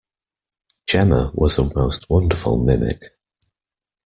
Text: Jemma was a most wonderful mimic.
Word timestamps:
Jemma 0.89 1.31
was 1.35 1.59
a 1.59 1.71
most 1.75 2.09
wonderful 2.09 2.63
mimic. 2.65 3.03